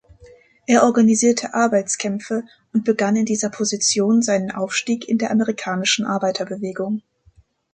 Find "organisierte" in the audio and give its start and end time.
0.81-1.53